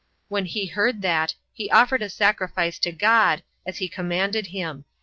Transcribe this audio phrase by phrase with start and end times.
[0.29, 4.85] When he heard that, he offered a sacrifice to God, as he commanded him.